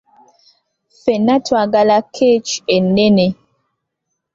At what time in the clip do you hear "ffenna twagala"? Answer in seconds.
0.97-1.95